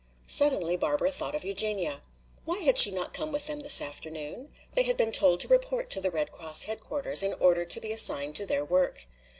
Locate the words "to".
5.41-5.47, 5.91-6.01, 7.65-7.79, 8.37-8.47